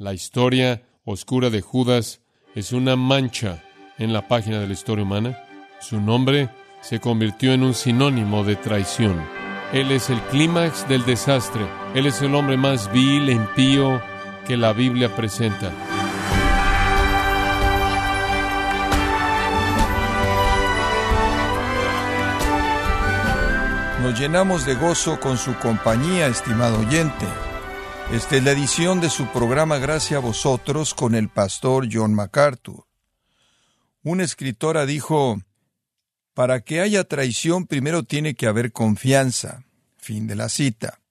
[0.00, 2.20] La historia oscura de Judas
[2.54, 3.64] es una mancha
[3.98, 5.36] en la página de la historia humana.
[5.80, 6.50] Su nombre
[6.82, 9.20] se convirtió en un sinónimo de traición.
[9.72, 11.66] Él es el clímax del desastre.
[11.96, 14.00] Él es el hombre más vil, e impío
[14.46, 15.72] que la Biblia presenta.
[24.00, 27.26] Nos llenamos de gozo con su compañía, estimado oyente.
[28.12, 32.86] Esta es la edición de su programa Gracias a vosotros con el pastor John MacArthur.
[34.02, 35.42] Una escritora dijo,
[36.32, 39.66] para que haya traición primero tiene que haber confianza.
[39.98, 41.02] Fin de la cita.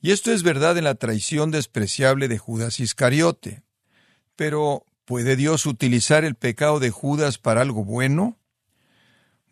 [0.00, 3.62] Y esto es verdad en la traición despreciable de Judas Iscariote.
[4.34, 8.36] Pero, ¿puede Dios utilizar el pecado de Judas para algo bueno?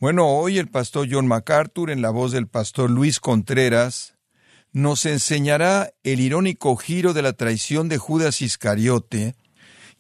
[0.01, 4.14] Bueno, hoy el pastor John MacArthur, en la voz del pastor Luis Contreras,
[4.75, 9.37] nos enseñará el irónico giro de la traición de Judas Iscariote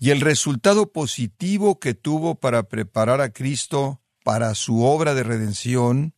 [0.00, 6.14] y el resultado positivo que tuvo para preparar a Cristo para su obra de redención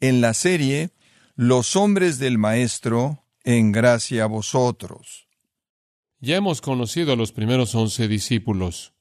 [0.00, 0.90] en la serie
[1.36, 5.28] Los hombres del Maestro, en gracia a vosotros.
[6.18, 8.94] Ya hemos conocido a los primeros once discípulos.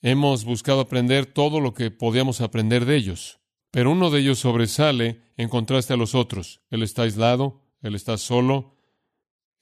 [0.00, 5.20] Hemos buscado aprender todo lo que podíamos aprender de ellos, pero uno de ellos sobresale
[5.36, 6.62] en contraste a los otros.
[6.70, 8.76] Él está aislado, él está solo,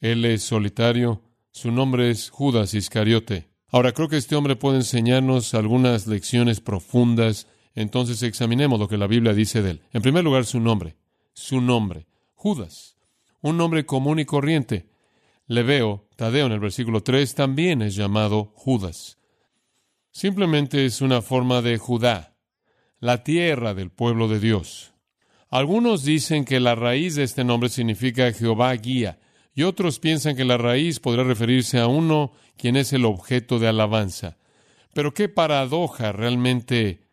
[0.01, 3.49] él es solitario, su nombre es Judas Iscariote.
[3.69, 9.07] Ahora creo que este hombre puede enseñarnos algunas lecciones profundas, entonces examinemos lo que la
[9.07, 9.83] Biblia dice de él.
[9.93, 10.97] En primer lugar, su nombre,
[11.33, 12.97] su nombre, Judas,
[13.41, 14.89] un nombre común y corriente.
[15.47, 19.19] Le veo, Tadeo en el versículo 3 también es llamado Judas.
[20.11, 22.37] Simplemente es una forma de Judá,
[23.01, 24.94] la tierra del pueblo de Dios.
[25.55, 29.21] Algunos dicen que la raíz de este nombre significa Jehová guía,
[29.55, 33.69] y otros piensan que la raíz podrá referirse a uno quien es el objeto de
[33.69, 34.37] alabanza.
[34.95, 37.07] Pero qué paradoja realmente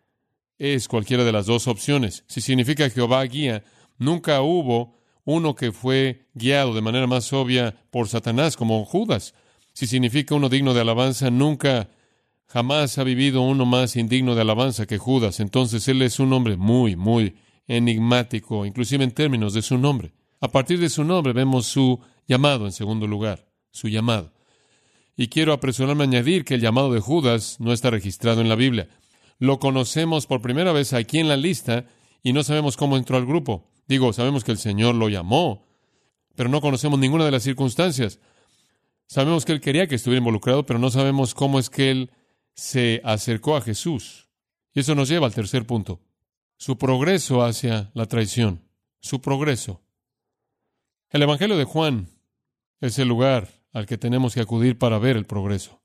[0.57, 2.23] es cualquiera de las dos opciones.
[2.25, 3.63] Si significa Jehová guía,
[3.99, 9.35] nunca hubo uno que fue guiado de manera más obvia por Satanás como Judas.
[9.73, 11.91] Si significa uno digno de alabanza, nunca
[12.47, 15.39] Jamás ha vivido uno más indigno de alabanza que Judas.
[15.39, 17.35] Entonces él es un hombre muy, muy
[17.67, 20.13] enigmático, inclusive en términos de su nombre.
[20.39, 24.33] A partir de su nombre vemos su llamado en segundo lugar, su llamado.
[25.15, 28.55] Y quiero apresurarme a añadir que el llamado de Judas no está registrado en la
[28.55, 28.89] Biblia.
[29.37, 31.85] Lo conocemos por primera vez aquí en la lista
[32.23, 33.69] y no sabemos cómo entró al grupo.
[33.87, 35.65] Digo, sabemos que el Señor lo llamó,
[36.35, 38.19] pero no conocemos ninguna de las circunstancias.
[39.07, 42.11] Sabemos que él quería que estuviera involucrado, pero no sabemos cómo es que él
[42.53, 44.29] se acercó a Jesús.
[44.73, 45.99] Y eso nos lleva al tercer punto.
[46.61, 48.61] Su progreso hacia la traición.
[48.99, 49.81] Su progreso.
[51.09, 52.07] El Evangelio de Juan
[52.79, 55.81] es el lugar al que tenemos que acudir para ver el progreso.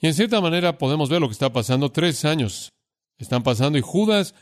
[0.00, 1.92] Y en cierta manera podemos ver lo que está pasando.
[1.92, 2.72] Tres años
[3.18, 4.34] están pasando y Judas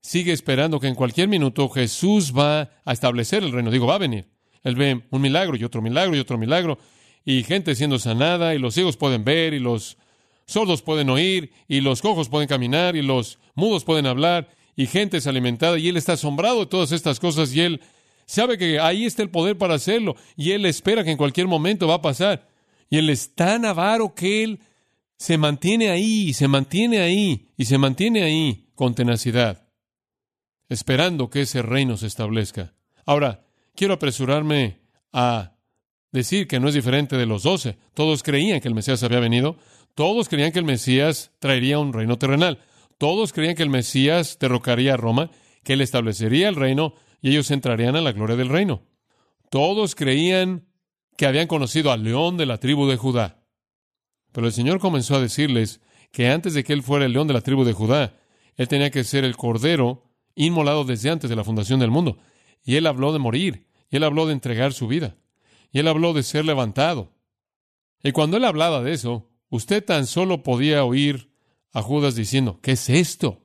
[0.00, 3.72] sigue esperando que en cualquier minuto Jesús va a establecer el reino.
[3.72, 4.30] Digo, va a venir.
[4.62, 6.78] Él ve un milagro y otro milagro y otro milagro
[7.24, 9.98] y gente siendo sanada y los ciegos pueden ver y los
[10.46, 15.18] sordos pueden oír y los cojos pueden caminar y los mudos pueden hablar y gente
[15.18, 17.80] es alimentada y él está asombrado de todas estas cosas y él
[18.26, 21.86] sabe que ahí está el poder para hacerlo y él espera que en cualquier momento
[21.86, 22.48] va a pasar.
[22.88, 24.60] Y él es tan avaro que él
[25.16, 29.68] se mantiene ahí y se mantiene ahí y se mantiene ahí con tenacidad,
[30.68, 32.74] esperando que ese reino se establezca.
[33.06, 34.80] Ahora, quiero apresurarme
[35.12, 35.52] a
[36.10, 37.78] decir que no es diferente de los doce.
[37.94, 39.56] Todos creían que el Mesías había venido,
[39.94, 42.58] todos creían que el Mesías traería un reino terrenal.
[43.02, 45.28] Todos creían que el Mesías derrocaría a Roma,
[45.64, 48.84] que él establecería el reino y ellos entrarían a la gloria del reino.
[49.50, 50.68] Todos creían
[51.16, 53.44] que habían conocido al león de la tribu de Judá.
[54.30, 55.80] Pero el Señor comenzó a decirles
[56.12, 58.14] que antes de que él fuera el león de la tribu de Judá,
[58.54, 60.04] él tenía que ser el cordero
[60.36, 62.18] inmolado desde antes de la fundación del mundo.
[62.62, 65.16] Y él habló de morir, y él habló de entregar su vida,
[65.72, 67.16] y él habló de ser levantado.
[68.04, 71.30] Y cuando él hablaba de eso, Usted tan solo podía oír
[71.72, 73.40] a Judas diciendo, ¿qué es esto?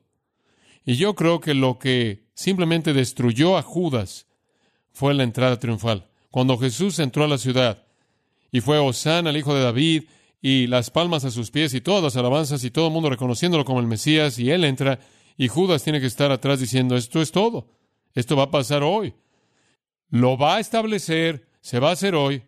[0.85, 4.27] Y yo creo que lo que simplemente destruyó a Judas
[4.91, 6.09] fue la entrada triunfal.
[6.31, 7.85] Cuando Jesús entró a la ciudad
[8.51, 10.03] y fue Osana, el hijo de David,
[10.41, 13.65] y las palmas a sus pies y todas las alabanzas y todo el mundo reconociéndolo
[13.65, 14.99] como el Mesías, y él entra,
[15.35, 17.69] y Judas tiene que estar atrás diciendo, esto es todo,
[18.13, 19.15] esto va a pasar hoy,
[20.09, 22.43] lo va a establecer, se va a hacer hoy.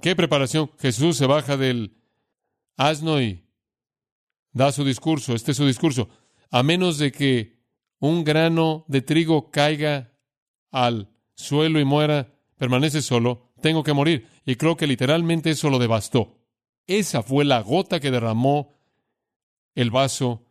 [0.00, 0.70] ¿Qué preparación?
[0.78, 1.96] Jesús se baja del
[2.76, 3.47] asno y
[4.58, 6.08] da su discurso, este es su discurso,
[6.50, 7.62] a menos de que
[8.00, 10.12] un grano de trigo caiga
[10.70, 14.26] al suelo y muera, permanece solo, tengo que morir.
[14.44, 16.36] Y creo que literalmente eso lo devastó.
[16.86, 18.74] esa fue la gota que derramó
[19.74, 20.46] el vaso.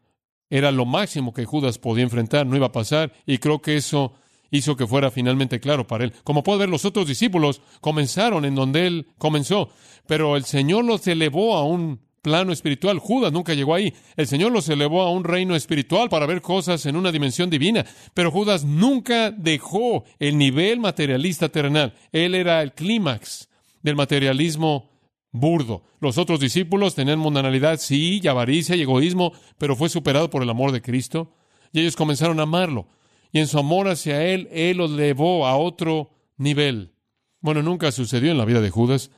[0.50, 4.14] Era lo máximo que Judas podía enfrentar, no iba a pasar, y creo que eso
[4.52, 6.14] hizo que fuera finalmente claro para él.
[6.24, 9.70] Como puede ver, los otros discípulos comenzaron en donde él comenzó,
[10.06, 13.00] pero el Señor los elevó a un plano espiritual.
[13.00, 13.94] Judas nunca llegó ahí.
[14.16, 17.86] El Señor los elevó a un reino espiritual para ver cosas en una dimensión divina,
[18.14, 21.94] pero Judas nunca dejó el nivel materialista terrenal.
[22.12, 23.50] Él era el clímax
[23.82, 24.90] del materialismo
[25.32, 25.84] burdo.
[26.00, 30.50] Los otros discípulos tenían mundanalidad, sí, y avaricia y egoísmo, pero fue superado por el
[30.50, 31.34] amor de Cristo,
[31.72, 32.88] y ellos comenzaron a amarlo
[33.32, 36.94] y en su amor hacia Él, Él los llevó a otro nivel.
[37.40, 39.12] Bueno, nunca sucedió en la vida de Judas.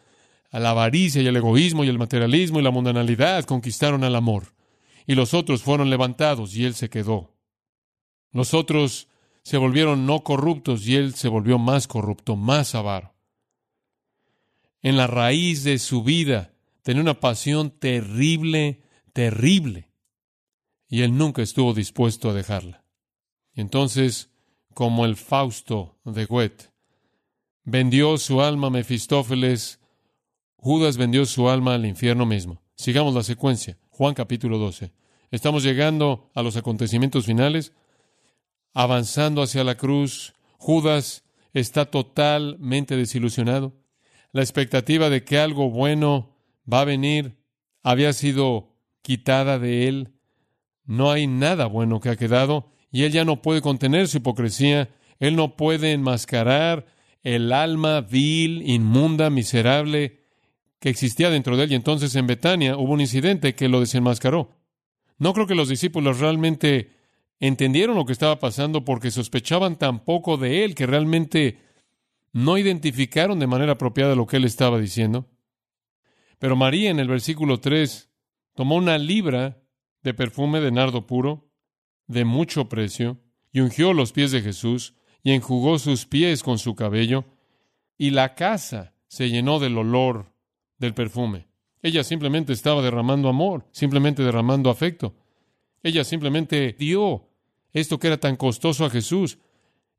[0.51, 4.53] A la avaricia y el egoísmo y el materialismo y la mundanalidad conquistaron al amor.
[5.05, 7.33] Y los otros fueron levantados y Él se quedó.
[8.31, 9.07] Los otros
[9.43, 13.13] se volvieron no corruptos y Él se volvió más corrupto, más avaro.
[14.81, 16.53] En la raíz de su vida
[16.83, 18.81] tenía una pasión terrible,
[19.13, 19.89] terrible.
[20.87, 22.83] Y Él nunca estuvo dispuesto a dejarla.
[23.53, 24.31] Entonces,
[24.73, 26.71] como el Fausto de Goethe,
[27.63, 29.78] vendió su alma a Mefistófeles,
[30.61, 32.61] Judas vendió su alma al infierno mismo.
[32.75, 33.77] Sigamos la secuencia.
[33.91, 34.91] Juan capítulo 12.
[35.31, 37.71] Estamos llegando a los acontecimientos finales,
[38.73, 40.33] avanzando hacia la cruz.
[40.57, 41.23] Judas
[41.53, 43.73] está totalmente desilusionado.
[44.33, 46.35] La expectativa de que algo bueno
[46.71, 47.37] va a venir
[47.81, 50.13] había sido quitada de él.
[50.83, 54.89] No hay nada bueno que ha quedado y él ya no puede contener su hipocresía,
[55.19, 56.85] él no puede enmascarar
[57.23, 60.18] el alma vil, inmunda, miserable
[60.79, 61.71] que existía dentro de él.
[61.71, 64.51] Y entonces en Betania hubo un incidente que lo desenmascaró.
[65.17, 66.91] No creo que los discípulos realmente
[67.39, 71.59] entendieron lo que estaba pasando porque sospechaban tan poco de él que realmente
[72.31, 75.27] no identificaron de manera apropiada lo que él estaba diciendo.
[76.37, 78.09] Pero María en el versículo 3
[78.55, 79.61] tomó una libra
[80.03, 81.49] de perfume de nardo puro
[82.07, 83.21] de mucho precio,
[83.51, 87.25] y ungió los pies de Jesús, y enjugó sus pies con su cabello,
[87.97, 90.33] y la casa se llenó del olor
[90.79, 91.47] del perfume.
[91.81, 95.15] Ella simplemente estaba derramando amor, simplemente derramando afecto.
[95.83, 97.29] Ella simplemente dio
[97.71, 99.37] esto que era tan costoso a Jesús.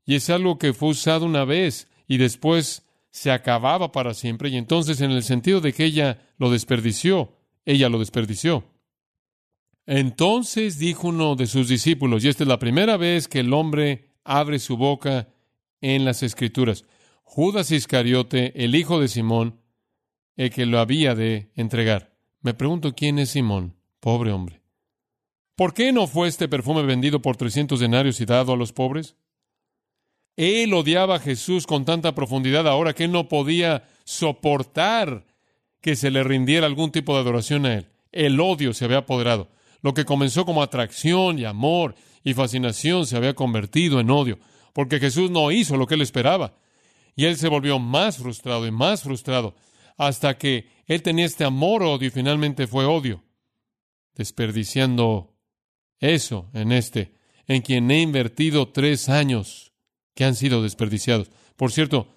[0.05, 4.49] Y es algo que fue usado una vez y después se acababa para siempre.
[4.49, 7.33] Y entonces, en el sentido de que ella lo desperdició,
[7.65, 8.65] ella lo desperdició.
[9.85, 14.11] Entonces dijo uno de sus discípulos, y esta es la primera vez que el hombre
[14.23, 15.29] abre su boca
[15.81, 16.85] en las Escrituras,
[17.23, 19.60] Judas Iscariote, el hijo de Simón,
[20.35, 22.15] el que lo había de entregar.
[22.41, 24.61] Me pregunto quién es Simón, pobre hombre.
[25.55, 29.15] ¿Por qué no fue este perfume vendido por trescientos denarios y dado a los pobres?
[30.35, 35.25] Él odiaba a Jesús con tanta profundidad ahora que él no podía soportar
[35.81, 37.89] que se le rindiera algún tipo de adoración a él.
[38.11, 39.49] El odio se había apoderado.
[39.81, 44.39] Lo que comenzó como atracción y amor y fascinación se había convertido en odio,
[44.73, 46.53] porque Jesús no hizo lo que él esperaba.
[47.15, 49.55] Y él se volvió más frustrado y más frustrado,
[49.97, 53.23] hasta que él tenía este amor-odio y finalmente fue odio,
[54.15, 55.35] desperdiciando
[55.99, 57.15] eso en este,
[57.47, 59.73] en quien he invertido tres años
[60.15, 61.31] que han sido desperdiciados.
[61.55, 62.07] Por cierto,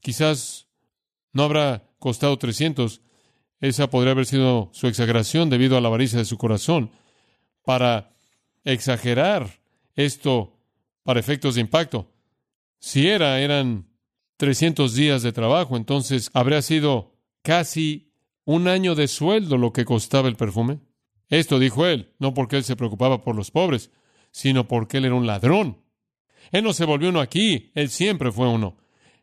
[0.00, 0.68] quizás
[1.32, 3.00] no habrá costado trescientos,
[3.60, 6.90] esa podría haber sido su exageración debido a la avaricia de su corazón,
[7.64, 8.14] para
[8.64, 9.60] exagerar
[9.94, 10.58] esto
[11.04, 12.08] para efectos de impacto.
[12.78, 13.88] Si era, eran
[14.36, 17.11] 300 días de trabajo, entonces habría sido
[17.42, 18.12] casi
[18.44, 20.80] un año de sueldo lo que costaba el perfume.
[21.28, 23.90] Esto dijo él, no porque él se preocupaba por los pobres,
[24.30, 25.78] sino porque él era un ladrón.
[26.50, 28.76] Él no se volvió uno aquí, él siempre fue uno.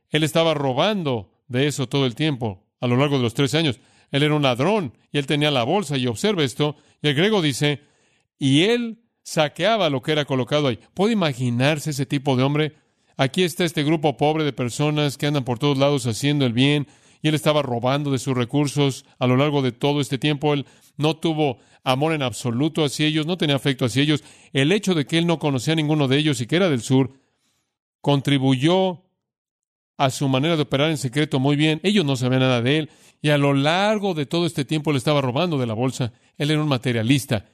[0.09, 3.79] Él estaba robando de eso todo el tiempo, a lo largo de los tres años.
[4.11, 6.75] Él era un ladrón y él tenía la bolsa y observa esto.
[7.01, 7.81] Y el griego dice,
[8.39, 10.79] y él saqueaba lo que era colocado ahí.
[10.93, 12.75] ¿Puede imaginarse ese tipo de hombre?
[13.17, 16.87] Aquí está este grupo pobre de personas que andan por todos lados haciendo el bien
[17.21, 20.53] y él estaba robando de sus recursos a lo largo de todo este tiempo.
[20.53, 20.65] Él
[20.97, 24.23] no tuvo amor en absoluto hacia ellos, no tenía afecto hacia ellos.
[24.53, 26.81] El hecho de que él no conocía a ninguno de ellos y que era del
[26.81, 27.11] sur
[28.01, 29.03] contribuyó
[29.97, 31.81] a su manera de operar en secreto muy bien.
[31.83, 32.89] Ellos no sabían nada de él
[33.21, 36.13] y a lo largo de todo este tiempo le estaba robando de la bolsa.
[36.37, 37.45] Él era un materialista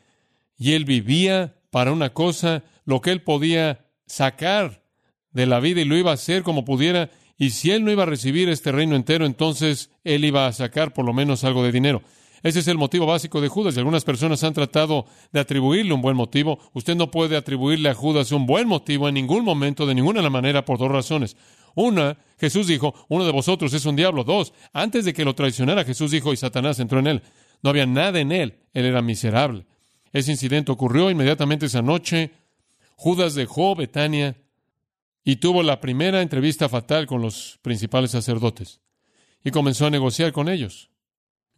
[0.57, 4.83] y él vivía para una cosa, lo que él podía sacar
[5.31, 8.03] de la vida y lo iba a hacer como pudiera, y si él no iba
[8.03, 11.71] a recibir este reino entero, entonces él iba a sacar por lo menos algo de
[11.71, 12.01] dinero.
[12.43, 16.01] Ese es el motivo básico de Judas y algunas personas han tratado de atribuirle un
[16.01, 16.59] buen motivo.
[16.73, 20.63] Usted no puede atribuirle a Judas un buen motivo en ningún momento, de ninguna manera,
[20.63, 21.35] por dos razones.
[21.73, 24.23] Una, Jesús dijo, uno de vosotros es un diablo.
[24.23, 27.23] Dos, antes de que lo traicionara, Jesús dijo, y Satanás entró en él.
[27.63, 28.59] No había nada en él.
[28.73, 29.65] Él era miserable.
[30.13, 32.31] Ese incidente ocurrió inmediatamente esa noche.
[32.95, 34.37] Judas dejó Betania
[35.27, 38.79] y tuvo la primera entrevista fatal con los principales sacerdotes
[39.43, 40.91] y comenzó a negociar con ellos,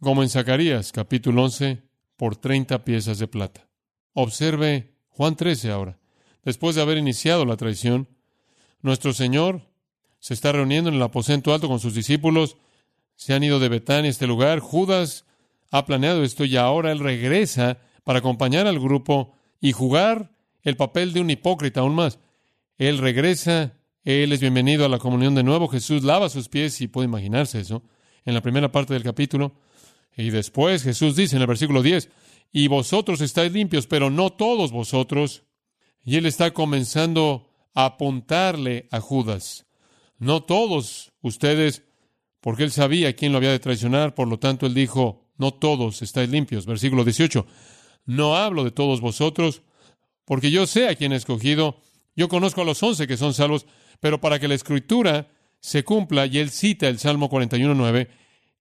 [0.00, 1.82] como en Zacarías capítulo 11,
[2.16, 3.68] por 30 piezas de plata.
[4.14, 5.98] Observe Juan 13 ahora.
[6.44, 8.08] Después de haber iniciado la traición,
[8.80, 9.68] nuestro Señor
[10.18, 12.56] se está reuniendo en el aposento alto con sus discípulos,
[13.16, 15.26] se han ido de Betania a este lugar, Judas
[15.70, 20.32] ha planeado esto y ahora él regresa para acompañar al grupo y jugar
[20.62, 22.18] el papel de un hipócrita aún más.
[22.78, 26.86] Él regresa, Él es bienvenido a la comunión de nuevo, Jesús lava sus pies y
[26.86, 27.82] puede imaginarse eso
[28.24, 29.56] en la primera parte del capítulo.
[30.16, 32.08] Y después Jesús dice en el versículo 10,
[32.52, 35.42] y vosotros estáis limpios, pero no todos vosotros.
[36.04, 39.66] Y Él está comenzando a apuntarle a Judas.
[40.18, 41.82] No todos ustedes,
[42.40, 46.00] porque Él sabía quién lo había de traicionar, por lo tanto Él dijo, no todos
[46.00, 46.64] estáis limpios.
[46.64, 47.44] Versículo 18,
[48.06, 49.62] no hablo de todos vosotros,
[50.24, 51.80] porque yo sé a quién he escogido
[52.18, 53.64] yo conozco a los once que son salvos,
[54.00, 55.28] pero para que la escritura
[55.60, 58.08] se cumpla, y él cita el Salmo 41.9,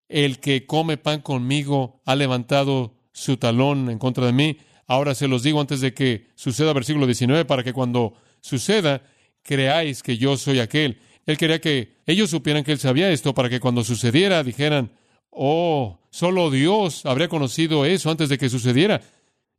[0.09, 4.59] el que come pan conmigo ha levantado su talón en contra de mí.
[4.85, 9.01] Ahora se los digo antes de que suceda versículo 19, para que cuando suceda,
[9.41, 11.01] creáis que yo soy aquel.
[11.25, 14.91] Él quería que ellos supieran que él sabía esto, para que cuando sucediera dijeran,
[15.31, 19.01] oh, solo Dios habría conocido eso antes de que sucediera.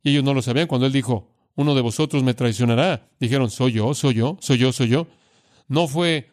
[0.01, 3.09] Y ellos no lo sabían cuando él dijo, uno de vosotros me traicionará.
[3.19, 5.07] Dijeron, soy yo, soy yo, soy yo, soy yo.
[5.67, 6.31] No fue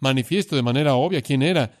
[0.00, 1.78] manifiesto de manera obvia quién era.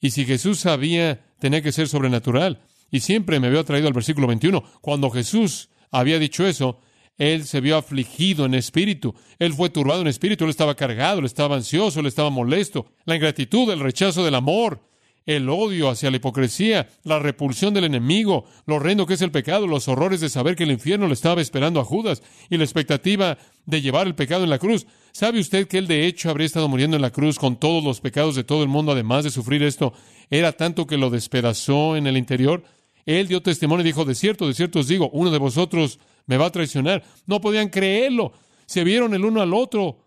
[0.00, 2.60] Y si Jesús sabía, tenía que ser sobrenatural.
[2.90, 4.62] Y siempre me había traído al versículo 21.
[4.80, 6.80] Cuando Jesús había dicho eso,
[7.16, 9.14] él se vio afligido en espíritu.
[9.38, 10.44] Él fue turbado en espíritu.
[10.44, 12.86] Él estaba cargado, él estaba ansioso, él estaba molesto.
[13.04, 14.80] La ingratitud, el rechazo del amor,
[15.26, 19.66] el odio hacia la hipocresía, la repulsión del enemigo, lo horrendo que es el pecado,
[19.66, 23.38] los horrores de saber que el infierno le estaba esperando a Judas y la expectativa
[23.64, 24.86] de llevar el pecado en la cruz.
[25.12, 28.00] ¿Sabe usted que él de hecho habría estado muriendo en la cruz con todos los
[28.00, 29.94] pecados de todo el mundo, además de sufrir esto?
[30.28, 32.64] Era tanto que lo despedazó en el interior.
[33.06, 36.36] Él dio testimonio y dijo, de cierto, de cierto os digo, uno de vosotros me
[36.36, 37.04] va a traicionar.
[37.26, 38.32] No podían creerlo.
[38.66, 39.98] Se vieron el uno al otro,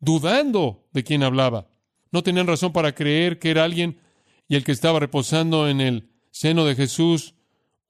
[0.00, 1.68] dudando de quién hablaba.
[2.10, 3.98] No tenían razón para creer que era alguien
[4.48, 7.34] y el que estaba reposando en el seno de Jesús,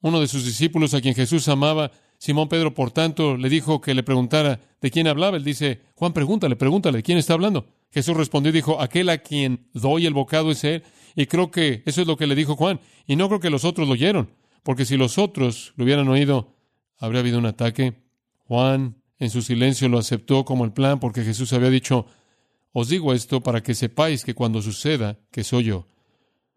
[0.00, 3.94] uno de sus discípulos a quien Jesús amaba, Simón Pedro, por tanto, le dijo que
[3.94, 5.36] le preguntara de quién hablaba.
[5.36, 7.66] Él dice, Juan, pregúntale, pregúntale, ¿de quién está hablando?
[7.90, 10.82] Jesús respondió y dijo, aquel a quien doy el bocado es él.
[11.14, 12.80] Y creo que eso es lo que le dijo Juan.
[13.06, 14.30] Y no creo que los otros lo oyeron,
[14.62, 16.54] porque si los otros lo hubieran oído,
[16.98, 17.94] habría habido un ataque.
[18.44, 22.06] Juan, en su silencio, lo aceptó como el plan, porque Jesús había dicho,
[22.72, 25.86] os digo esto para que sepáis que cuando suceda, que soy yo.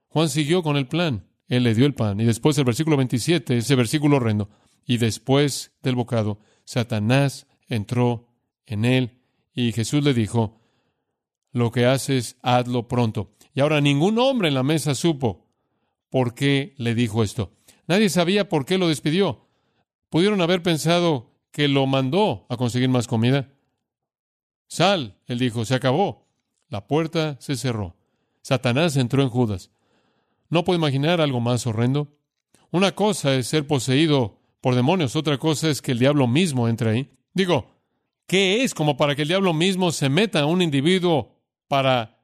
[0.09, 1.25] Juan siguió con el plan.
[1.47, 2.19] Él le dio el pan.
[2.19, 4.49] Y después el versículo 27, ese versículo horrendo.
[4.85, 8.27] Y después del bocado, Satanás entró
[8.65, 9.19] en él
[9.53, 10.59] y Jesús le dijo,
[11.51, 13.31] lo que haces, hazlo pronto.
[13.53, 15.47] Y ahora ningún hombre en la mesa supo
[16.09, 17.51] por qué le dijo esto.
[17.87, 19.47] Nadie sabía por qué lo despidió.
[20.09, 23.51] Pudieron haber pensado que lo mandó a conseguir más comida.
[24.67, 26.27] Sal, él dijo, se acabó.
[26.67, 27.95] La puerta se cerró.
[28.41, 29.71] Satanás entró en Judas.
[30.49, 32.17] ¿No puedo imaginar algo más horrendo?
[32.71, 36.89] Una cosa es ser poseído por demonios, otra cosa es que el diablo mismo entre
[36.89, 37.09] ahí.
[37.33, 37.71] Digo,
[38.27, 42.23] ¿qué es como para que el diablo mismo se meta a un individuo para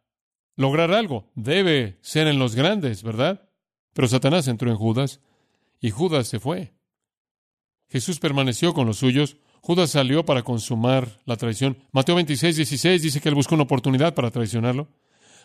[0.55, 1.31] lograr algo?
[1.35, 3.49] Debe ser en los grandes, ¿verdad?
[3.93, 5.21] Pero Satanás entró en Judas
[5.79, 6.73] y Judas se fue.
[7.89, 9.37] Jesús permaneció con los suyos.
[9.61, 11.77] Judas salió para consumar la traición.
[11.91, 14.89] Mateo 26, 16 dice que él buscó una oportunidad para traicionarlo.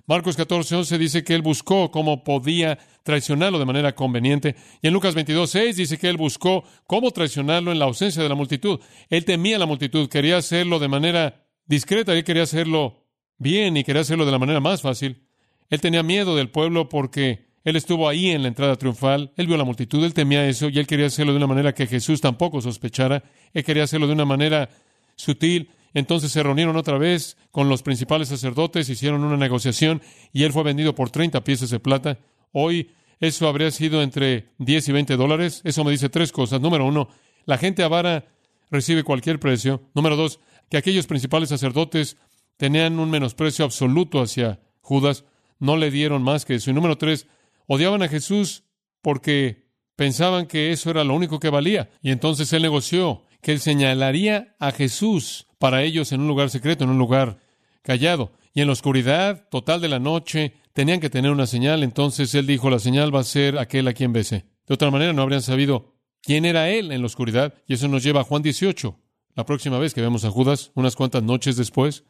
[0.07, 4.57] Marcos 14, 11 dice que él buscó cómo podía traicionarlo de manera conveniente.
[4.83, 8.29] Y en Lucas 22, 6 dice que él buscó cómo traicionarlo en la ausencia de
[8.29, 8.81] la multitud.
[9.09, 13.07] Él temía la multitud, quería hacerlo de manera discreta, él quería hacerlo
[13.39, 15.23] bien y quería hacerlo de la manera más fácil.
[15.69, 19.57] Él tenía miedo del pueblo porque él estuvo ahí en la entrada triunfal, él vio
[19.57, 22.61] la multitud, él temía eso y él quería hacerlo de una manera que Jesús tampoco
[22.61, 24.71] sospechara, él quería hacerlo de una manera
[25.15, 30.53] sutil entonces se reunieron otra vez con los principales sacerdotes, hicieron una negociación y él
[30.53, 32.19] fue vendido por 30 piezas de plata.
[32.53, 35.61] Hoy eso habría sido entre 10 y 20 dólares.
[35.65, 36.61] Eso me dice tres cosas.
[36.61, 37.09] Número uno,
[37.45, 38.27] la gente avara
[38.71, 39.83] recibe cualquier precio.
[39.95, 42.17] Número dos, que aquellos principales sacerdotes
[42.57, 45.25] tenían un menosprecio absoluto hacia Judas,
[45.59, 46.71] no le dieron más que eso.
[46.71, 47.27] Y número tres,
[47.67, 48.65] odiaban a Jesús
[49.03, 49.67] porque
[49.97, 51.91] pensaban que eso era lo único que valía.
[52.01, 56.85] Y entonces él negoció que él señalaría a Jesús para ellos en un lugar secreto,
[56.85, 57.39] en un lugar
[57.83, 58.33] callado.
[58.55, 61.83] Y en la oscuridad total de la noche tenían que tener una señal.
[61.83, 64.47] Entonces él dijo, la señal va a ser aquel a quien bese.
[64.67, 67.55] De otra manera no habrían sabido quién era él en la oscuridad.
[67.67, 68.99] Y eso nos lleva a Juan 18,
[69.35, 72.05] la próxima vez que vemos a Judas, unas cuantas noches después.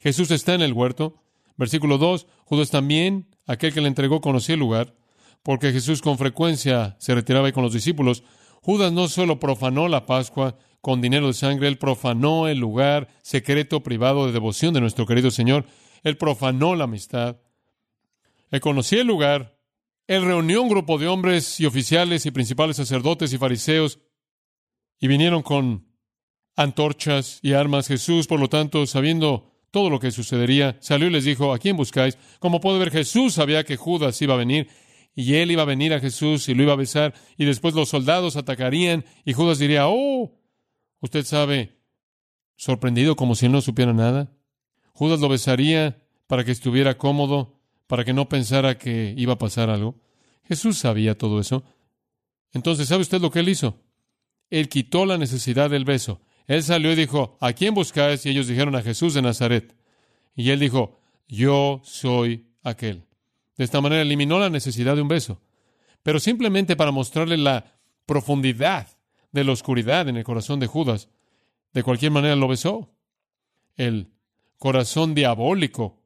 [0.00, 1.20] Jesús está en el huerto.
[1.56, 4.96] Versículo 2, Judas también, aquel que le entregó, conocía el lugar,
[5.44, 8.24] porque Jesús con frecuencia se retiraba ahí con los discípulos.
[8.64, 13.82] Judas no solo profanó la Pascua con dinero de sangre, él profanó el lugar secreto
[13.82, 15.66] privado de devoción de nuestro querido Señor,
[16.02, 17.36] él profanó la amistad.
[18.50, 19.58] Él conocía el lugar,
[20.06, 23.98] él reunió un grupo de hombres y oficiales y principales sacerdotes y fariseos
[24.98, 25.86] y vinieron con
[26.56, 27.86] antorchas y armas.
[27.86, 31.76] Jesús, por lo tanto, sabiendo todo lo que sucedería, salió y les dijo, ¿a quién
[31.76, 32.16] buscáis?
[32.38, 34.70] Como puede ver, Jesús sabía que Judas iba a venir
[35.14, 37.88] y él iba a venir a Jesús y lo iba a besar y después los
[37.88, 40.32] soldados atacarían y Judas diría, oh,
[41.00, 41.78] usted sabe,
[42.56, 44.32] sorprendido como si él no supiera nada.
[44.92, 49.70] Judas lo besaría para que estuviera cómodo, para que no pensara que iba a pasar
[49.70, 50.00] algo.
[50.44, 51.64] Jesús sabía todo eso.
[52.52, 53.82] Entonces, ¿sabe usted lo que él hizo?
[54.50, 56.20] Él quitó la necesidad del beso.
[56.46, 58.24] Él salió y dijo, ¿a quién buscáis?
[58.26, 59.74] Y ellos dijeron a Jesús de Nazaret.
[60.36, 63.04] Y él dijo, yo soy aquel.
[63.56, 65.40] De esta manera eliminó la necesidad de un beso.
[66.02, 68.88] Pero simplemente para mostrarle la profundidad
[69.32, 71.08] de la oscuridad en el corazón de Judas,
[71.72, 72.90] de cualquier manera lo besó.
[73.76, 74.12] El
[74.58, 76.00] corazón diabólico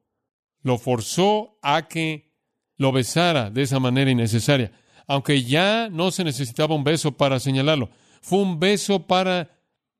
[0.61, 2.33] lo forzó a que
[2.77, 4.71] lo besara de esa manera innecesaria,
[5.05, 7.89] aunque ya no se necesitaba un beso para señalarlo.
[8.21, 9.49] Fue un beso para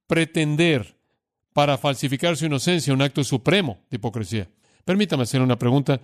[0.07, 0.97] pretender,
[1.53, 4.49] para falsificar su inocencia, un acto supremo de hipocresía.
[4.85, 6.01] Permítame hacer una pregunta.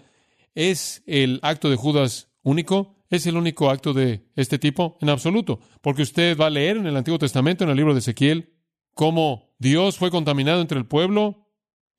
[0.56, 2.96] ¿Es el acto de Judas único?
[3.10, 4.98] ¿Es el único acto de este tipo?
[5.02, 8.00] En absoluto, porque usted va a leer en el Antiguo Testamento, en el libro de
[8.00, 8.54] Ezequiel,
[8.94, 11.46] cómo Dios fue contaminado entre el pueblo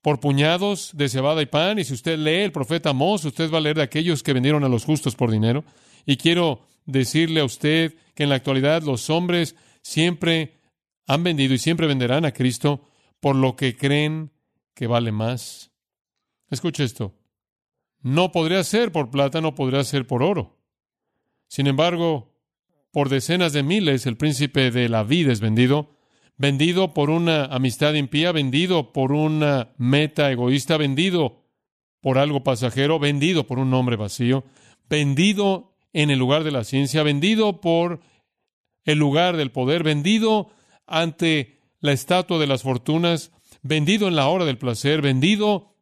[0.01, 3.57] por puñados de cebada y pan, y si usted lee el profeta Amós, usted va
[3.59, 5.63] a leer de aquellos que vendieron a los justos por dinero.
[6.05, 10.59] Y quiero decirle a usted que en la actualidad los hombres siempre
[11.05, 12.81] han vendido y siempre venderán a Cristo
[13.19, 14.31] por lo que creen
[14.73, 15.71] que vale más.
[16.49, 17.16] Escuche esto.
[18.07, 20.55] No podría ser por plata, no podría ser por oro.
[21.49, 22.33] Sin embargo,
[22.93, 25.97] por decenas de miles el príncipe de la vida es vendido,
[26.37, 31.43] vendido por una amistad impía, vendido por una meta egoísta, vendido
[31.99, 34.45] por algo pasajero, vendido por un hombre vacío,
[34.87, 37.99] vendido en el lugar de la ciencia, vendido por
[38.85, 40.49] el lugar del poder, vendido
[40.85, 45.75] ante la estatua de las fortunas, vendido en la hora del placer, vendido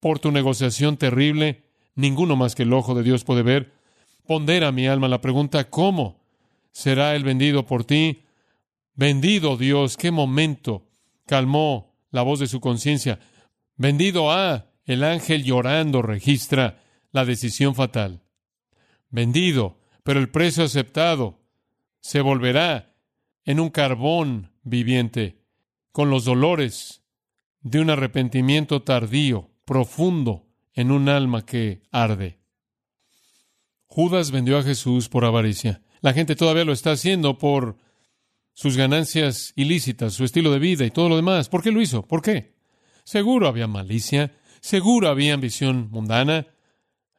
[0.00, 1.65] por tu negociación terrible,
[1.96, 3.72] ninguno más que el ojo de Dios puede ver.
[4.26, 6.24] Pondera mi alma la pregunta, ¿cómo
[6.70, 8.22] será el vendido por ti?
[8.94, 10.86] Vendido Dios, qué momento
[11.26, 13.18] calmó la voz de su conciencia.
[13.76, 18.22] Vendido a el ángel llorando registra la decisión fatal.
[19.10, 21.40] Vendido, pero el precio aceptado
[22.00, 22.94] se volverá
[23.44, 25.42] en un carbón viviente,
[25.92, 27.02] con los dolores
[27.60, 30.45] de un arrepentimiento tardío, profundo,
[30.76, 32.38] en un alma que arde.
[33.86, 35.82] Judas vendió a Jesús por avaricia.
[36.02, 37.76] La gente todavía lo está haciendo por
[38.54, 41.48] sus ganancias ilícitas, su estilo de vida y todo lo demás.
[41.48, 42.06] ¿Por qué lo hizo?
[42.06, 42.54] ¿Por qué?
[43.02, 46.46] Seguro había malicia, seguro había ambición mundana,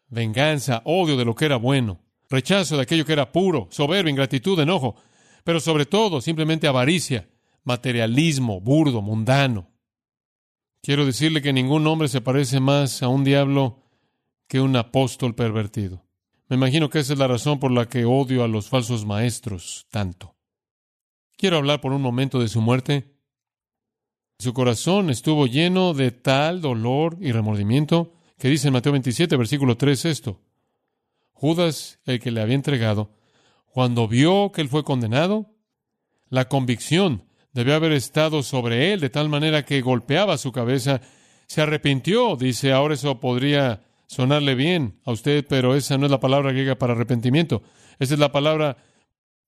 [0.07, 4.57] venganza, odio de lo que era bueno, rechazo de aquello que era puro, soberbia, ingratitud,
[4.57, 4.95] enojo
[5.47, 7.29] pero sobre todo simplemente avaricia,
[7.63, 9.71] materialismo, burdo, mundano.
[10.87, 13.83] Quiero decirle que ningún hombre se parece más a un diablo
[14.47, 16.05] que un apóstol pervertido.
[16.47, 19.85] Me imagino que esa es la razón por la que odio a los falsos maestros
[19.91, 20.37] tanto.
[21.35, 23.17] Quiero hablar por un momento de su muerte.
[24.39, 29.75] Su corazón estuvo lleno de tal dolor y remordimiento que dice en Mateo 27, versículo
[29.75, 30.39] 3 esto.
[31.33, 33.11] Judas, el que le había entregado,
[33.65, 35.53] cuando vio que él fue condenado,
[36.29, 41.01] la convicción debió haber estado sobre él de tal manera que golpeaba su cabeza.
[41.47, 46.19] Se arrepintió, dice, ahora eso podría sonarle bien a usted, pero esa no es la
[46.19, 47.61] palabra griega para arrepentimiento.
[47.99, 48.77] Esa es la palabra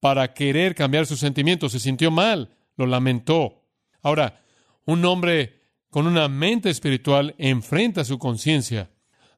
[0.00, 1.72] para querer cambiar sus sentimientos.
[1.72, 3.64] Se sintió mal, lo lamentó.
[4.02, 4.42] Ahora,
[4.86, 5.60] un hombre
[5.90, 8.90] con una mente espiritual enfrenta su conciencia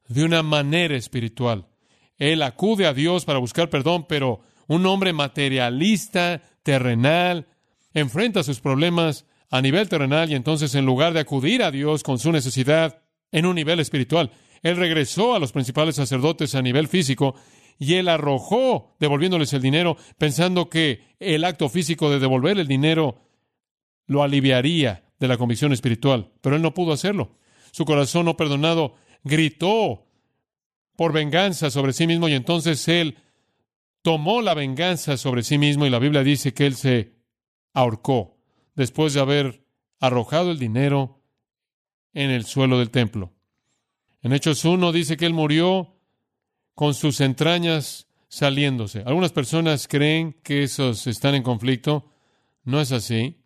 [0.07, 1.67] de una manera espiritual.
[2.17, 7.47] Él acude a Dios para buscar perdón, pero un hombre materialista, terrenal,
[7.93, 12.19] enfrenta sus problemas a nivel terrenal y entonces en lugar de acudir a Dios con
[12.19, 17.35] su necesidad en un nivel espiritual, él regresó a los principales sacerdotes a nivel físico
[17.77, 23.21] y él arrojó devolviéndoles el dinero pensando que el acto físico de devolver el dinero
[24.05, 27.37] lo aliviaría de la convicción espiritual, pero él no pudo hacerlo.
[27.71, 30.05] Su corazón no perdonado gritó
[30.95, 33.17] por venganza sobre sí mismo y entonces él
[34.01, 37.13] tomó la venganza sobre sí mismo y la Biblia dice que él se
[37.73, 38.37] ahorcó
[38.75, 39.65] después de haber
[39.99, 41.21] arrojado el dinero
[42.13, 43.33] en el suelo del templo.
[44.21, 45.99] En Hechos 1 dice que él murió
[46.75, 49.03] con sus entrañas saliéndose.
[49.05, 52.11] Algunas personas creen que esos están en conflicto.
[52.63, 53.43] No es así.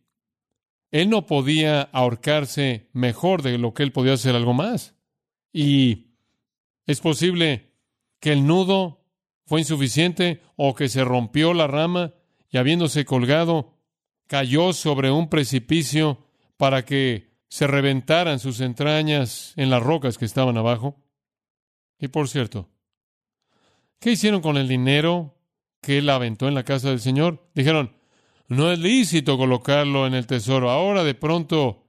[0.91, 4.95] Él no podía ahorcarse mejor de lo que él podía hacer algo más.
[5.51, 6.11] Y
[6.85, 7.73] es posible
[8.19, 9.05] que el nudo
[9.45, 12.13] fue insuficiente o que se rompió la rama
[12.49, 13.76] y habiéndose colgado,
[14.27, 16.19] cayó sobre un precipicio
[16.57, 20.95] para que se reventaran sus entrañas en las rocas que estaban abajo.
[21.99, 22.69] Y por cierto,
[23.99, 25.35] ¿qué hicieron con el dinero
[25.81, 27.49] que él aventó en la casa del Señor?
[27.55, 27.95] Dijeron,
[28.47, 30.69] no es lícito colocarlo en el tesoro.
[30.69, 31.87] Ahora de pronto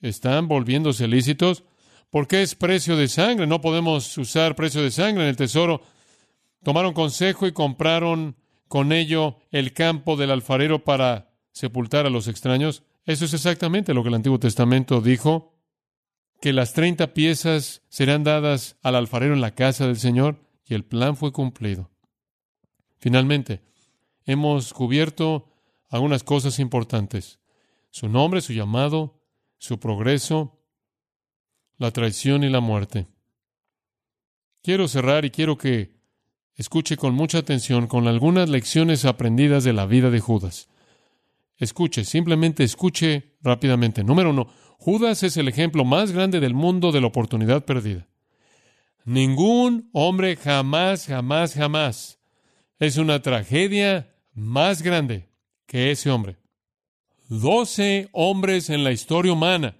[0.00, 1.64] están volviéndose lícitos.
[2.10, 3.46] porque es precio de sangre?
[3.46, 5.82] No podemos usar precio de sangre en el tesoro.
[6.62, 11.27] Tomaron consejo y compraron con ello el campo del alfarero para
[11.58, 12.84] sepultar a los extraños.
[13.04, 15.58] Eso es exactamente lo que el Antiguo Testamento dijo,
[16.40, 20.84] que las treinta piezas serán dadas al alfarero en la casa del Señor, y el
[20.84, 21.90] plan fue cumplido.
[22.98, 23.60] Finalmente,
[24.24, 25.52] hemos cubierto
[25.88, 27.40] algunas cosas importantes.
[27.90, 29.20] Su nombre, su llamado,
[29.56, 30.62] su progreso,
[31.76, 33.08] la traición y la muerte.
[34.62, 35.98] Quiero cerrar y quiero que
[36.54, 40.68] escuche con mucha atención con algunas lecciones aprendidas de la vida de Judas.
[41.58, 44.04] Escuche, simplemente escuche rápidamente.
[44.04, 48.06] Número uno, Judas es el ejemplo más grande del mundo de la oportunidad perdida.
[49.04, 52.20] Ningún hombre jamás, jamás, jamás
[52.78, 55.28] es una tragedia más grande
[55.66, 56.36] que ese hombre.
[57.28, 59.76] Doce hombres en la historia humana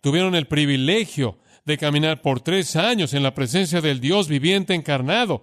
[0.00, 5.42] tuvieron el privilegio de caminar por tres años en la presencia del Dios viviente encarnado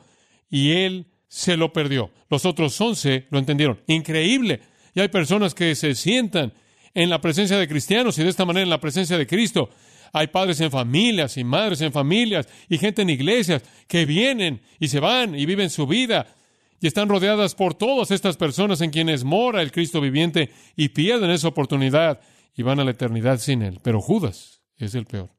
[0.50, 2.12] y él se lo perdió.
[2.30, 3.82] Los otros once lo entendieron.
[3.88, 4.62] Increíble.
[5.02, 6.54] Hay personas que se sientan
[6.94, 9.70] en la presencia de cristianos y de esta manera en la presencia de Cristo.
[10.12, 14.88] Hay padres en familias y madres en familias y gente en iglesias que vienen y
[14.88, 16.28] se van y viven su vida
[16.82, 21.30] y están rodeadas por todas estas personas en quienes mora el Cristo viviente y pierden
[21.30, 22.22] esa oportunidad
[22.56, 23.80] y van a la eternidad sin Él.
[23.84, 25.30] Pero Judas es el peor.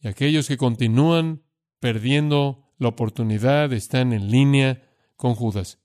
[0.00, 1.42] Y aquellos que continúan
[1.78, 4.82] perdiendo la oportunidad están en línea
[5.16, 5.78] con Judas.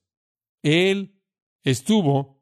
[0.64, 1.22] Él
[1.64, 2.37] estuvo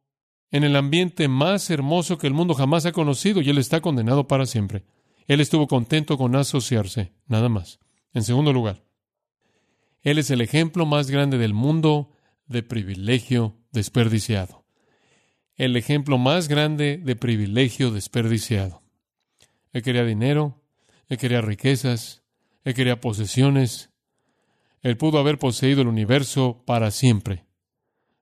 [0.52, 4.28] en el ambiente más hermoso que el mundo jamás ha conocido y él está condenado
[4.28, 4.86] para siempre.
[5.28, 7.80] Él estuvo contento con asociarse, nada más.
[8.14, 8.84] En segundo lugar,
[10.02, 12.12] él es el ejemplo más grande del mundo
[12.46, 14.66] de privilegio desperdiciado.
[15.56, 18.84] El ejemplo más grande de privilegio desperdiciado.
[19.72, 20.62] Él quería dinero,
[21.08, 22.24] él quería riquezas,
[22.64, 23.92] él quería posesiones.
[24.82, 27.46] Él pudo haber poseído el universo para siempre,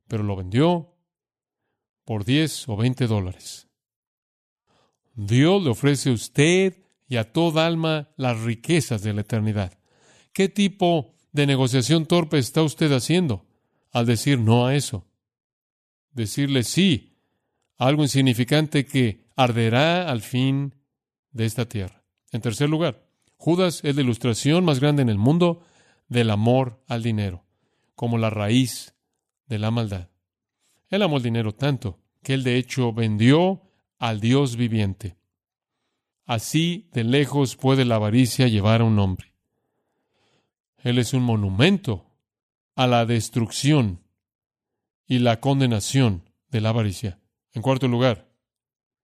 [0.08, 0.93] pero lo vendió
[2.06, 3.68] por 10 o 20 dólares.
[5.16, 9.78] Dios le ofrece a usted y a toda alma las riquezas de la eternidad.
[10.34, 13.46] ¿Qué tipo de negociación torpe está usted haciendo?
[13.94, 15.08] al decir no a eso.
[16.12, 17.16] Decirle sí
[17.78, 20.76] a algo insignificante que arderá al fin
[21.32, 22.04] de esta tierra.
[22.32, 25.64] En tercer lugar, Judas es la ilustración más grande en el mundo
[26.08, 27.46] del amor al dinero,
[27.96, 28.96] como la raíz
[29.48, 30.10] de la maldad.
[30.94, 33.64] Él amó el dinero tanto que él de hecho vendió
[33.98, 35.18] al Dios viviente.
[36.24, 39.34] Así de lejos puede la avaricia llevar a un hombre.
[40.84, 42.06] Él es un monumento
[42.76, 44.04] a la destrucción
[45.08, 47.20] y la condenación de la avaricia.
[47.54, 48.30] En cuarto lugar,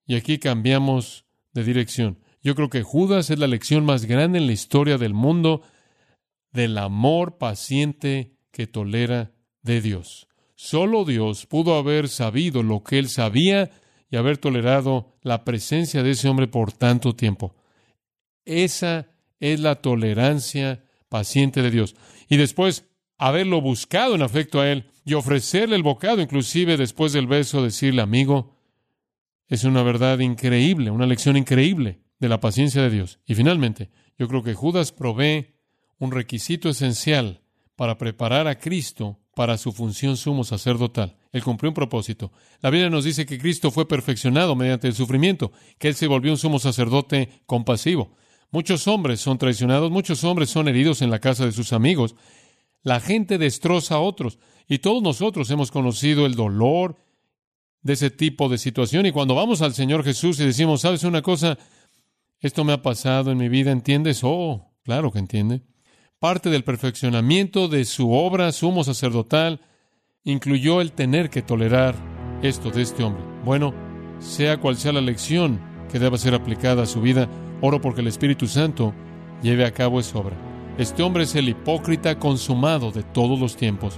[0.06, 2.20] y aquí cambiamos de dirección.
[2.44, 5.64] Yo creo que Judas es la lección más grande en la historia del mundo
[6.52, 9.32] del amor paciente que tolera
[9.64, 10.29] de Dios.
[10.62, 13.72] Solo Dios pudo haber sabido lo que él sabía
[14.12, 17.56] y haber tolerado la presencia de ese hombre por tanto tiempo.
[18.44, 19.08] Esa
[19.40, 21.96] es la tolerancia paciente de Dios.
[22.28, 27.26] Y después, haberlo buscado en afecto a Él y ofrecerle el bocado, inclusive después del
[27.28, 28.58] beso, decirle amigo,
[29.48, 33.22] es una verdad increíble, una lección increíble de la paciencia de Dios.
[33.26, 35.56] Y finalmente, yo creo que Judas provee
[36.00, 37.44] un requisito esencial
[37.78, 41.16] para preparar a Cristo para su función sumo sacerdotal.
[41.32, 42.34] Él cumplió un propósito.
[42.60, 46.34] La Biblia nos dice que Cristo fue perfeccionado mediante el sufrimiento, que Él se volvió
[46.34, 48.18] un sumo sacerdote compasivo.
[48.52, 52.18] Muchos hombres son traicionados, muchos hombres son heridos en la casa de sus amigos,
[52.84, 54.40] la gente destroza a otros.
[54.68, 56.98] Y todos nosotros hemos conocido el dolor
[57.82, 59.06] de ese tipo de situación.
[59.06, 61.58] Y cuando vamos al Señor Jesús y decimos, ¿sabes una cosa?
[62.42, 64.20] Esto me ha pasado en mi vida, ¿entiendes?
[64.22, 65.62] Oh, claro que entiende.
[66.20, 69.62] Parte del perfeccionamiento de su obra sumo sacerdotal
[70.26, 71.96] incluyó el tener que tolerar
[72.42, 73.24] esto de este hombre.
[73.46, 73.74] Bueno,
[74.20, 77.30] sea cual sea la lección que deba ser aplicada a su vida,
[77.62, 78.94] oro porque el Espíritu Santo
[79.42, 80.36] lleve a cabo esa obra.
[80.78, 83.98] Este hombre es el hipócrita consumado de todos los tiempos,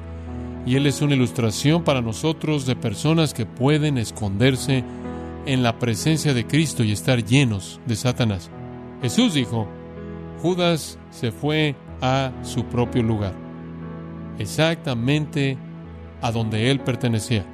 [0.64, 4.84] y él es una ilustración para nosotros de personas que pueden esconderse
[5.48, 8.52] en la presencia de Cristo y estar llenos de Satanás.
[9.02, 9.68] Jesús dijo,
[10.40, 13.34] Judas se fue a su propio lugar,
[14.40, 15.58] exactamente
[16.22, 17.46] a donde él pertenecía.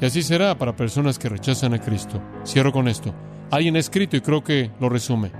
[0.00, 2.20] Y así será para personas que rechazan a Cristo.
[2.44, 3.14] Cierro con esto.
[3.50, 5.30] Alguien ha escrito y creo que lo resume.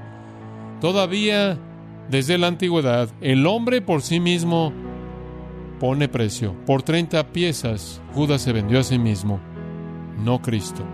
[0.81, 1.59] Todavía,
[2.09, 4.73] desde la antigüedad, el hombre por sí mismo
[5.81, 6.55] pone precio.
[6.67, 9.41] Por 30 piezas, Judas se vendió a sí mismo,
[10.23, 10.85] no Cristo.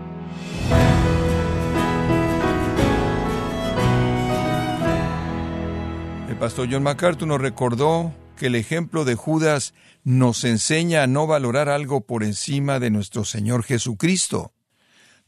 [6.41, 11.69] Pastor John MacArthur nos recordó que el ejemplo de Judas nos enseña a no valorar
[11.69, 14.51] algo por encima de nuestro Señor Jesucristo.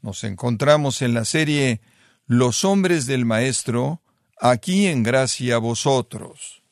[0.02, 1.82] Nos encontramos en la serie
[2.26, 4.02] Los hombres del Maestro,
[4.42, 6.64] aquí en gracia a vosotros.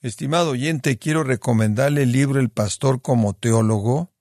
[0.00, 4.14] Estimado oyente, quiero recomendarle el libro El Pastor como Teólogo,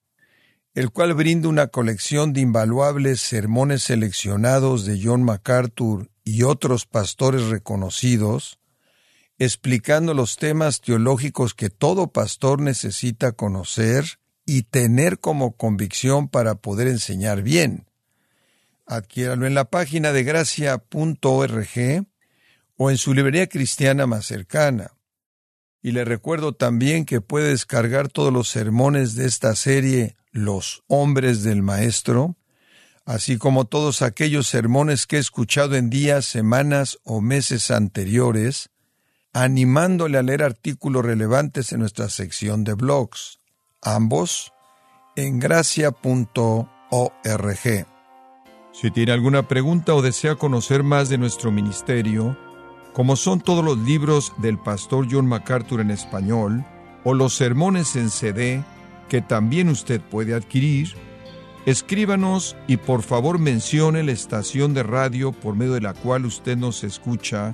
[0.74, 7.44] el cual brinda una colección de invaluables sermones seleccionados de John MacArthur y otros pastores
[7.44, 8.60] reconocidos,
[9.38, 16.88] explicando los temas teológicos que todo pastor necesita conocer y tener como convicción para poder
[16.88, 17.86] enseñar bien.
[18.86, 22.06] Adquiéralo en la página de gracia.org
[22.78, 24.92] o en su librería cristiana más cercana.
[25.82, 31.44] Y le recuerdo también que puede descargar todos los sermones de esta serie Los hombres
[31.44, 32.38] del Maestro,
[33.06, 38.70] así como todos aquellos sermones que he escuchado en días, semanas o meses anteriores,
[39.36, 43.42] animándole a leer artículos relevantes en nuestra sección de blogs,
[43.82, 44.54] ambos
[45.18, 45.98] en gracia.org.
[48.72, 52.38] Si tiene alguna pregunta o desea conocer más de nuestro ministerio,
[52.94, 56.66] como son todos los libros del pastor John MacArthur en español,
[57.04, 58.64] o los sermones en CD
[59.10, 60.96] que también usted puede adquirir,
[61.66, 66.56] escríbanos y por favor mencione la estación de radio por medio de la cual usted
[66.56, 67.54] nos escucha